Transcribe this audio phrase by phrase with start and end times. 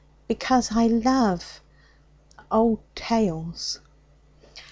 [0.27, 1.61] 'Because I love
[2.51, 3.77] old tales.'